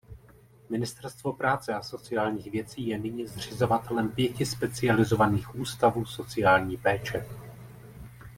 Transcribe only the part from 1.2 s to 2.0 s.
práce a